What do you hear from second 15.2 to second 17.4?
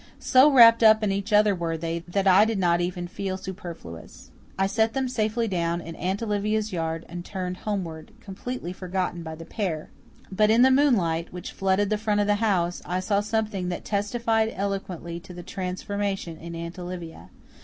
the transformation in Aunt Olivia.